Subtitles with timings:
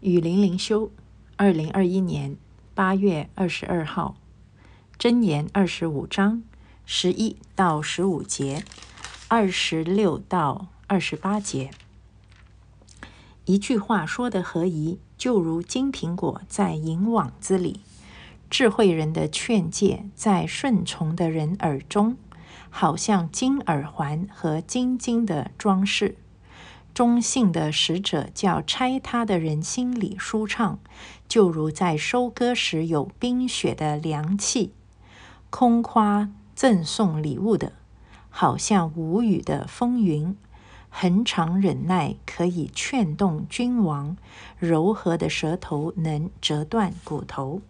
[0.00, 0.92] 雨林灵修，
[1.36, 2.36] 二零二一年
[2.72, 4.14] 八月二十二号，
[4.96, 6.44] 箴言二十五章
[6.86, 8.62] 十一到十五节，
[9.26, 11.72] 二十六到二十八节。
[13.44, 17.80] 一句话说的合宜，就如金苹果在银网子里；
[18.48, 22.16] 智慧人的劝诫在顺从的人耳中，
[22.70, 26.14] 好像金耳环和金金的装饰。
[26.94, 30.80] 中性的使者叫拆他的人心里舒畅，
[31.28, 34.70] 就如在收割时有冰雪的凉气；
[35.48, 37.74] 空夸赠送礼物的，
[38.30, 40.36] 好像无雨的风云。
[40.90, 44.16] 恒常忍耐可以劝动君王，
[44.58, 47.60] 柔和的舌头能折断骨头。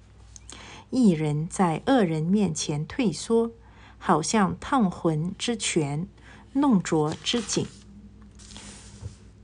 [0.91, 3.51] 一人在恶人面前退缩，
[3.99, 6.07] 好像烫魂之泉，
[6.55, 7.67] 弄浊之井。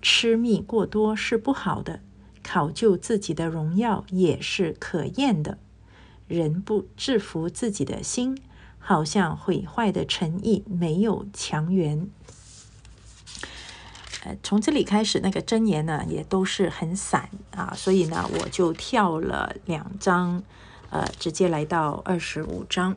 [0.05, 2.01] 吃蜜过多是不好的，
[2.43, 5.57] 考究自己的荣耀也是可厌的。
[6.29, 8.37] 人不制服自己的心，
[8.79, 12.07] 好像毁坏的诚意没有强援。
[14.25, 20.43] 呃，从这里开始，那个真言呢也都是很散啊，所以呢我就跳了两章，
[20.91, 22.95] 呃，直接来到二十五章。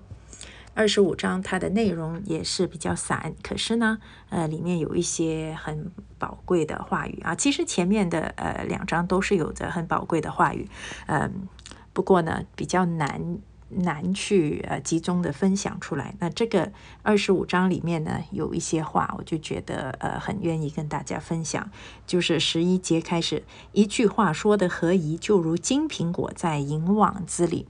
[0.77, 3.97] 二十五章它的内容也是比较散，可是呢，
[4.29, 7.33] 呃，里面有一些很宝贵的话语啊。
[7.33, 10.69] 其实前面的呃两章都是有着很宝贵的话语，
[11.07, 11.47] 嗯，
[11.93, 13.39] 不过呢比较难
[13.69, 16.13] 难去呃集中的分享出来。
[16.19, 21.67] 那这个二十五章里面呢有一些话，我就觉得呃很愿意跟大家分享。
[22.05, 27.67] 就是十一节开始，一句话说的何宜，就如金苹果在银网子里，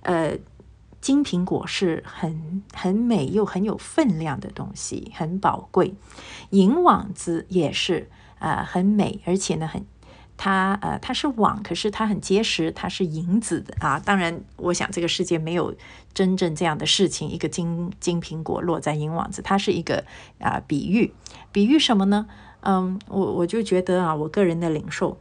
[0.00, 0.36] 呃。
[1.02, 5.94] 金苹果是很很美又很有分量的东西，很宝贵。
[6.50, 8.08] 银网子也是
[8.38, 9.84] 啊，很美，而且呢，很
[10.36, 13.98] 它呃它是网，可是它很结实，它是银子的啊。
[13.98, 15.74] 当然，我想这个世界没有
[16.14, 20.04] 真正这样的事情，一个金金苹果落在银网子，它是一个
[20.38, 21.12] 啊比喻，
[21.50, 22.28] 比喻什么呢？
[22.60, 25.18] 嗯，我我就觉得啊，我个人的领受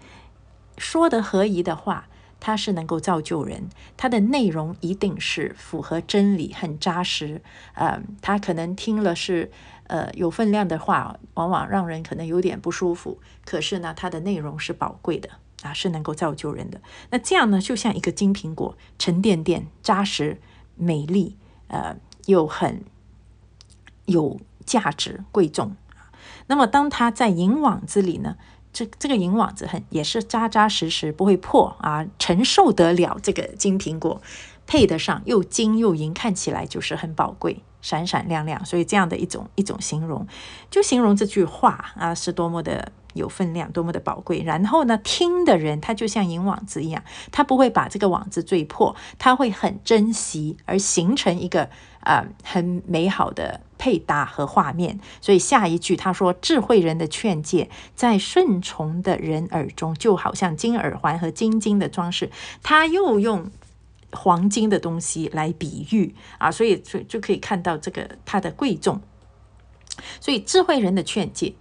[0.77, 2.07] 说的合宜的话。
[2.41, 7.41] 它是能够造就人，它的内容一定是符合真理，很扎实。
[7.75, 9.51] 呃，他可能听了是
[9.85, 13.19] 呃有分量的话，往往让人可能有点不舒服。
[13.45, 15.29] 可是呢，它的内容是宝贵的
[15.61, 16.81] 啊，是能够造就人的。
[17.11, 20.41] 那这样呢，就像一个金苹果，沉甸甸、扎实、
[20.75, 21.37] 美丽，
[21.67, 22.83] 呃，又很
[24.05, 25.75] 有价值、贵重。
[26.47, 28.35] 那么，当它在银网子里呢？
[28.73, 34.21] 这这个银网子很也是扎扎实实，不会破啊，承受得了这个金苹果，
[34.65, 38.63] 配得上又金又银，看起来就是很宝贵，闪闪亮亮。
[38.65, 40.25] 所以这样的一种一种形容，
[40.69, 44.41] 就形容这句话啊，是多么的有分量，多么的宝贵。
[44.41, 53.59] 然后呢，听的人他就像银网子一样，他不会把这个网子坠破，他会很珍惜，而形成一个啊很美好的。
[53.81, 62.29] 配搭和画面，所以下一句他说：“智慧人的劝诫在顺从的人耳中，就好像金耳环和金金的装饰。”
[62.61, 63.49] 他又用
[64.11, 69.01] 黄金的东西来比喻啊，所以就就可以看到这个它的贵重。
[70.19, 71.55] 所以智慧人的劝诫。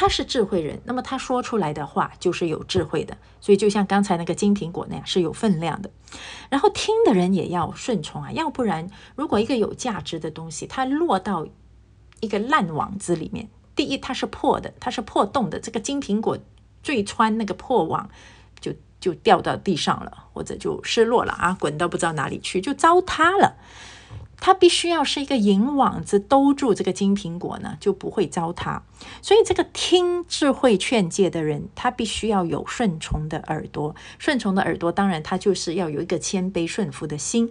[0.00, 5.90] 他是智慧人，那么他说出来的话就是有智慧的，所以就像刚才那个金苹果那样是有分量的。
[6.48, 11.48] 然后听的人也要顺从啊，要不然如果一个有价值的东西它落到
[12.20, 16.38] 一个烂网子里面，第一它是破的，它是破洞的，这个金苹果
[16.80, 18.08] 坠穿那个破网
[18.60, 23.56] 就就掉到地上了，或者就失落了啊，滚到不知道哪里去，就糟蹋了。
[24.40, 28.80] 他必须要是一个银网子兜住这个金苹果呢，就不会糟蹋。
[29.20, 33.94] 所以，这个听智慧劝诫的人，他必须要有顺从的耳朵。
[34.18, 37.50] 顺从的耳朵，当然他就是要有一个谦卑顺服的心。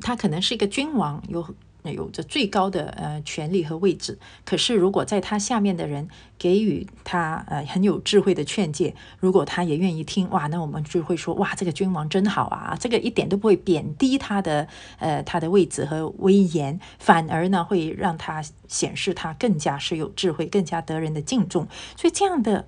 [0.00, 1.54] 他可能是一个君王，有。
[1.92, 6.08] 有着最高的呃权力和位置，可是如果在他下面的人
[6.38, 12.74] 给予他呃很有智慧的劝诫，如果他也愿意听，哇，那我们就会说，哇，这个君王真好啊！
[12.80, 14.66] 这个一点都不会贬低他的
[14.98, 21.68] 呃他的位置和威严，反而呢会让他显示他更加是有智慧，更加得人的敬重。
[21.96, 22.66] 所以这样的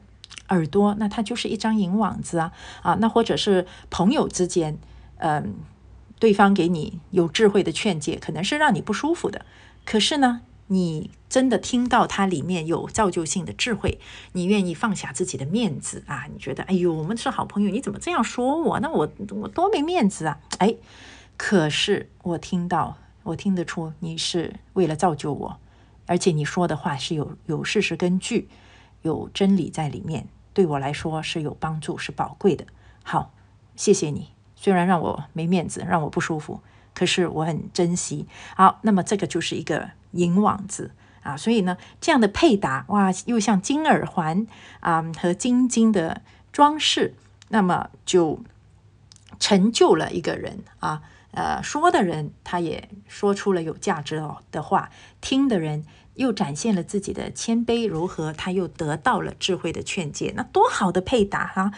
[0.51, 2.53] 耳朵，那他就是一张银网子啊
[2.83, 4.77] 啊，那或者是朋友之间，
[5.17, 5.55] 嗯。
[6.19, 9.45] 对方给你有智慧的劝诫，可能是让你不舒服的。
[9.85, 14.01] 可是呢，你真的听到它里面有造就性的智慧，
[14.33, 16.27] 你愿意放下自己的面子啊？
[16.33, 18.81] 你觉得，哎呦，我们是好朋友，你怎么这样说我？
[18.81, 20.41] 那我我多没面子啊！
[20.59, 20.75] 哎，
[21.37, 25.59] 可是我听到，我听得出你是为了造就我，
[26.07, 28.49] 而且你说的话是有有事实根据，
[29.03, 30.27] 有真理在里面。
[30.53, 32.65] 对我来说是有帮助、是宝贵的。
[33.03, 33.35] 好，
[33.77, 36.61] 谢谢你，虽然让我没面子，让我不舒服，
[36.95, 38.27] 可是我很珍惜。
[38.57, 40.91] 好，那么这个就是一个银网子
[41.23, 44.47] 啊，所以呢，这样的配搭哇，又像金耳环
[44.81, 47.15] 啊和金金的装饰，
[47.51, 48.41] 那么就
[49.39, 51.03] 成就了一个人啊。
[51.33, 54.89] 呃，说的人他也说出了有价值哦的话，
[55.21, 61.73] 听的人又展现了自己的谦卑如何，他又得到了智慧的劝诫，那多好的配搭哈！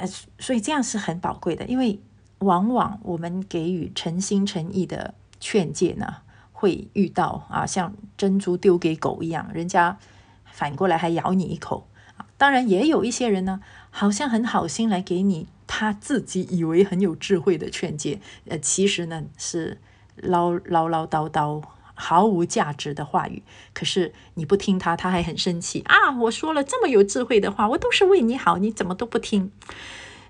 [0.00, 0.06] 呃，
[0.38, 2.00] 所以这样是很宝贵的，因为
[2.38, 6.16] 往往我们给予诚心诚意的劝诫呢，
[6.52, 9.98] 会遇到啊，像珍珠丢给狗一样，人家
[10.44, 11.86] 反过来还咬你一口
[12.16, 12.26] 啊。
[12.36, 13.60] 当然，也有一些人呢，
[13.90, 15.46] 好像很好心来给你。
[15.72, 18.18] 他自己以为很有智慧的劝诫，
[18.48, 19.78] 呃，其实呢是
[20.16, 21.62] 唠唠唠叨叨、
[22.00, 23.42] 毫无价值的话语。
[23.74, 26.10] 可是你不听他，他还很生气啊！
[26.18, 29.52] 我说了这么有智慧的话，我都是为你好，你怎么都不听？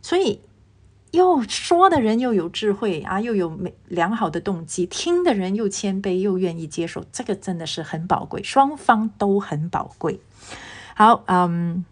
[0.03, 0.41] 所以
[1.13, 10.21] 又说的人又有智慧啊，又有美良好的动机，听的人又谦卑又愿意接受，这个真的是很宝贵，双方都很宝贵。
[10.95, 11.85] 好，嗯。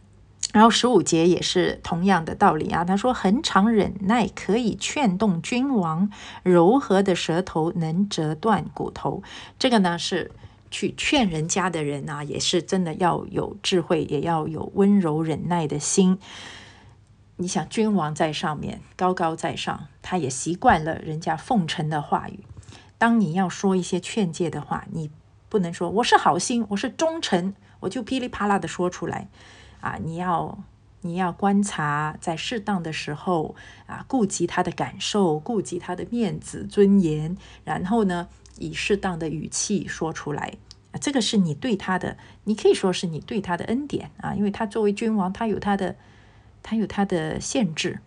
[0.59, 6.11] 然后十五节也是同样的道理啊，他说：“恒常忍耐可以劝动君王，
[6.43, 9.23] 柔和的舌头能折断骨头。”
[9.57, 10.33] 这个呢是
[10.69, 16.19] 去劝人家的人啊，也是真的要有智慧，也要有温柔忍耐的心。
[17.37, 22.41] 你想，君王在上面高高在上，他也习惯了人家奉承的话语。
[22.99, 25.09] 当你要说一些劝诫的话，你
[25.49, 29.29] 不能说我是好心，我是忠诚，我就噼里啪啦的说出来。
[29.81, 30.59] 啊，你要
[31.03, 33.55] 你要观察，在适当的时候
[33.87, 38.29] 啊，顾及他的感受，顾及他的面子尊严，然后呢，
[38.59, 40.55] 以适当的语气说出来。
[41.01, 45.95] 这个是你对他的，你可以说是你对他的恩典啊，因为他作为君王，他有他的
[46.63, 48.01] 他有他的限制。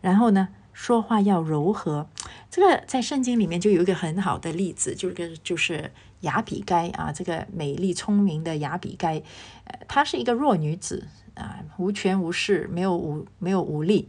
[0.00, 2.08] 然后呢，说话要柔和。
[2.50, 9.22] 这个在圣经里面就有一个很好的例子，就是就是雅比该啊，这个美丽聪明的雅比该。
[9.64, 14.08] 呃她是一个弱女子啊，无权无势，没有武没有武力。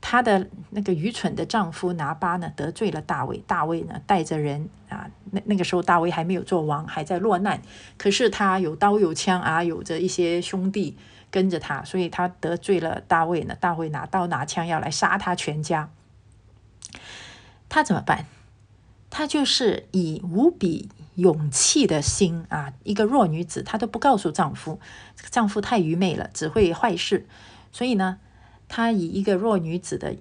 [0.00, 3.38] 她的那个愚蠢的丈夫拿巴呢，得罪了大卫。
[3.46, 7.60] 大卫呢，带着人啊，那那个时候大卫还没有做王，还在落难。
[7.98, 10.96] 可是他有刀有枪啊，有着一些兄弟
[11.30, 13.56] 跟着他，所以他得罪了大卫呢。
[13.60, 15.90] 大卫拿刀拿枪要来杀他全家。
[17.68, 18.24] 他怎么办？
[19.10, 20.88] 他就是以无比。
[21.20, 24.80] 勇气的心啊，一个弱女子，她都不告诉丈夫，
[25.30, 27.26] 丈夫太愚昧了，只会坏事。
[27.70, 28.18] 所以呢，
[28.68, 30.16] 她以一个弱女子的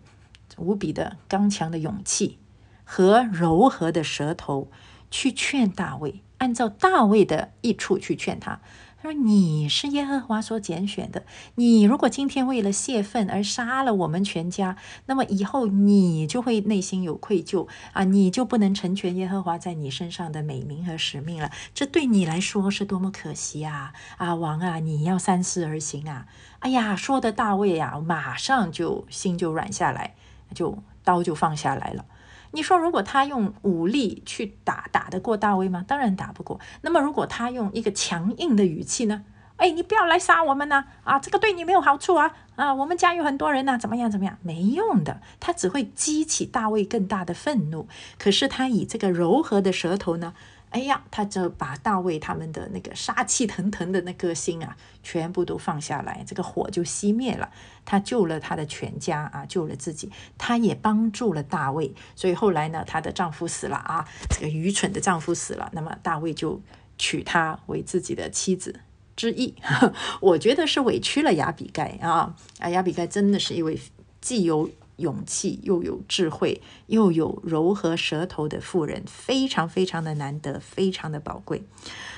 [0.58, 2.38] 无比的刚强的勇气
[2.84, 4.70] 和柔和的舌头
[5.10, 8.60] 去劝大卫，按照大卫的益处去劝他。
[9.02, 11.24] 他说：“你是耶和华所拣选的。
[11.56, 14.76] 你如果今天为了泄愤而杀了我们全家，
[15.06, 21.50] 那么以后你就会内心有愧疚啊，你就不能成全耶和华在你身上的美名和使命了。
[21.74, 23.94] 这对你来说是多么可惜啊！
[24.18, 26.26] 啊，王啊，你要三思而行啊！
[26.60, 30.16] 哎呀，说的大卫呀，马上就心就软下来，
[30.54, 32.04] 就刀就放下来了。”
[32.52, 35.86] 你说，如果他用武力去打，打得过大卫吗？
[35.88, 36.60] 当然打不过。
[36.82, 39.24] 那么，如果他用一个强硬的语气呢？
[39.58, 40.86] 哎，你不要来杀我们呐！
[41.04, 42.32] 啊，这个对你没有好处啊！
[42.56, 44.10] 啊，我们家有很多人呐，怎么样？
[44.10, 44.38] 怎么样？
[44.42, 47.88] 没用的，他只会激起大卫更大的愤怒。
[48.18, 50.34] 可是他以这个柔和的舌头呢？
[50.72, 57.50] 哎呀，他就把大卫他们的那个杀气腾腾的那颗心啊，全部都放下来，这个火就熄灭了。
[57.86, 61.92] 他救了他的全家啊，救了自己，他也帮助了大卫。
[62.16, 66.62] 所以后来呢，她的丈夫死了啊，这个愚蠢的丈夫死了，那么大卫就
[67.00, 68.80] 娶她为自己的妻子
[69.16, 69.56] 之一。
[70.22, 73.80] 我觉得是委屈了亚比盖啊，啊，亚比盖真的是一位
[74.22, 74.70] 既有。
[75.00, 81.64] 勇气又有智慧又有柔和舌头的妇人，非常非常的难得，非常的宝贵。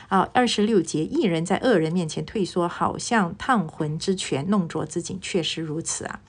[0.09, 6.19] 啊，二十六节，一人在恶人面前退缩，好像烫魂之泉弄浊自己，确实如此啊。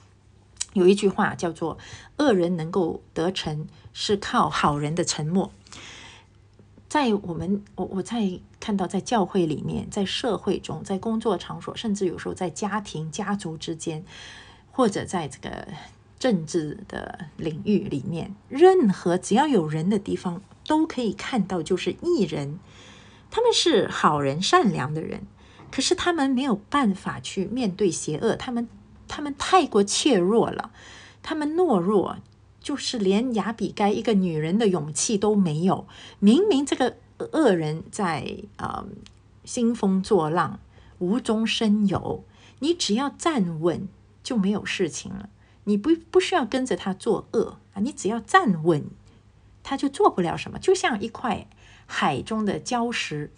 [0.71, 1.77] 有一句话叫做
[2.17, 5.51] “恶人能够得逞，是靠好人的沉默”。
[6.87, 14.05] 在我们，我我在看到，在教会里面，在社会中，在工作场所，甚至有时候在家庭、家族之间，
[14.71, 15.67] 或者在这个。
[16.23, 22.59] 政治的领域里面，任何只要有人的地方，都可以看到，就是艺人，
[23.29, 25.23] 他们是好人、善良的人，
[25.69, 28.69] 可是他们没有办法去面对邪恶，他们
[29.09, 30.71] 他们太过怯弱了，
[31.21, 32.15] 他们懦弱，
[32.61, 35.85] 就是连雅比该一个女人的勇气都没有。
[36.19, 36.95] 明明这个
[37.33, 38.85] 恶人在啊
[39.43, 40.61] 兴风作浪，
[40.99, 42.23] 无中生有。
[42.59, 43.89] 你只要站稳
[44.23, 45.27] 就没有事情了。
[45.65, 48.85] 你不不需要跟着他作恶啊，你只要站稳，
[49.63, 50.59] 他就做不了什么。
[50.59, 51.47] 就像一块
[51.85, 53.31] 海中的礁石，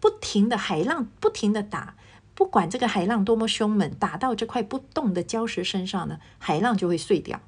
[0.00, 1.96] 不停的海浪不停的打，
[2.34, 7.40] 不管这个海浪多么凶猛，打到这块不动的礁石身上呢，海浪就会碎掉。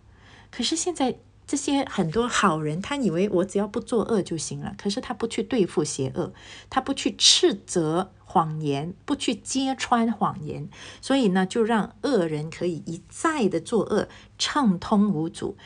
[0.51, 1.17] 可是现在。
[1.47, 6.33] 这些很多好人，他以为我只要不作恶就行了，可是他不去对付邪恶，
[6.71, 10.69] 他不去斥责谎言，不去揭穿谎言，
[11.01, 14.09] 所以呢，就让恶人可以一再的作恶，
[14.39, 15.57] 畅通无阻。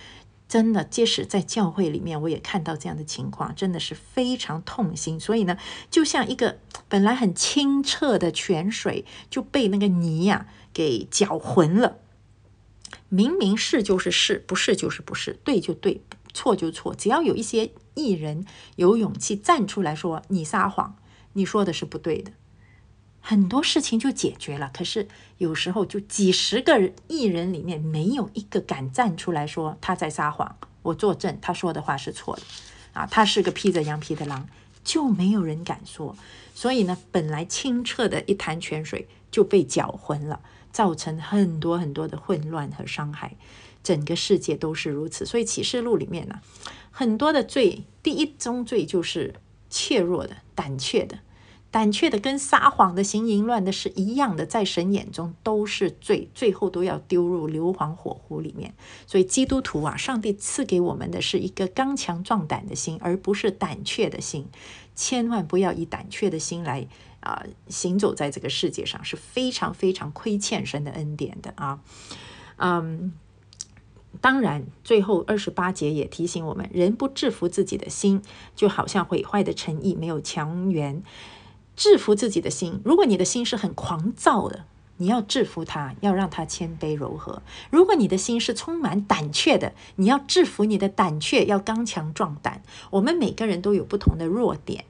[0.49, 5.20] 真的，即使在教会里面，我也看到这样的情况，真的是非常痛心。
[5.20, 5.58] 所以呢，
[5.90, 6.58] 就像一个
[6.88, 11.99] 本来很清澈的泉水，就被那个泥呀给搅浑了。
[13.09, 16.00] 明明是就是是，不是就是不是，对就对，
[16.33, 16.95] 错就错。
[16.95, 18.45] 只要有一些艺人
[18.76, 20.97] 有勇气站出来说你撒谎，
[21.33, 22.33] 你说的是不对的，
[23.21, 24.71] 很多事情就解决了。
[24.73, 32.42] 可是有时候就几十个艺人里面没有一个敢站出来说他在撒谎，我作证他说的话是错的
[32.92, 34.49] 啊，他是个披着羊皮的狼，
[34.83, 36.16] 就没有人敢说。
[36.54, 40.40] 所以呢，本来清澈的一潭泉水就被搅浑了。
[40.78, 43.35] 造成很多很多的混乱和伤害，
[43.82, 45.26] 整个世界都是如此。
[45.26, 46.38] 所以启示录里面呢，
[46.92, 49.35] 很多的罪，第一宗罪就是
[49.68, 51.18] 怯弱的、胆怯的、
[51.73, 58.73] 胆怯的，跟撒谎的、行淫乱的是一样的，在神眼中都是罪，最后都要丢入硫磺火湖里面。
[59.08, 64.47] 所以基督徒啊，上帝赐给我们的是一个刚强壮胆的心，而不是胆怯的心。
[64.94, 66.87] 千万不要以胆怯的心来。
[67.28, 71.80] 啊，行走在这个世界上是非常非常亏欠神的恩典的啊。
[72.56, 73.12] 嗯，
[74.23, 78.23] 当然，最后二十八节也提醒我们：人不制服自己的心，
[78.56, 81.02] 就好像毁坏的诚意没有强援。
[81.76, 84.64] 制服自己的心，如果你的心是很狂躁的，
[84.97, 92.62] 你要制服它，要让它谦卑柔和；如果你的心是充满胆怯的，你要制服你的胆怯，要刚强壮胆。
[92.90, 94.87] 我们每个人都有不同的弱点。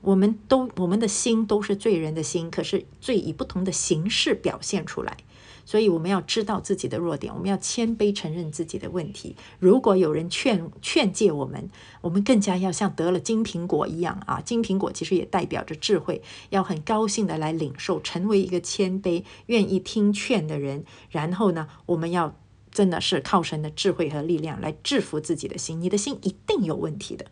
[0.00, 5.16] 我们都，我们的心都是罪人的心，可是罪以不同的形式表现出来，
[5.64, 9.34] 所以我们要知道自己的弱点，我们要谦卑承认自己的问题。
[9.58, 11.68] 如果有人劝劝诫我们，
[12.02, 14.40] 我们更加要像得了金苹果一样啊！
[14.40, 20.84] 金苹果其实也代表着智慧，要很高兴的来领受，成为一个谦卑、愿意听劝的人。
[21.10, 22.38] 然后呢，我们要
[22.70, 25.80] 真的是靠神的智慧和力量来制服自己的心。
[25.80, 27.26] 你的心一定有问题的。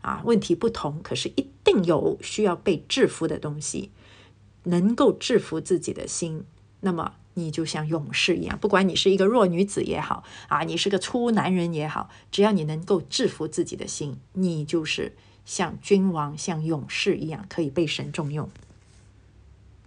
[0.00, 3.90] 啊，问题不同，可是一定有需要被制服的东西，
[4.64, 6.44] 能够制服自己的心，
[6.80, 15.14] 那么你就像勇士一样，不管你是一个弱女子也好，啊，你是个粗男人也好，只要你能够制服自己的心，你就是
[15.44, 18.48] 像君王、像勇士一样，可以被神重用。